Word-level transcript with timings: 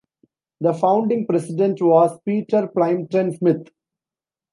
The 0.61 0.73
founding 0.73 1.27
president 1.27 1.79
was 1.79 2.19
Peter 2.25 2.65
Plympton 2.75 3.37
Smith. 3.37 3.67